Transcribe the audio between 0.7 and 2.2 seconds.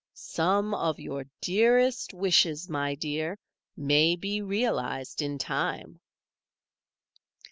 of your dearest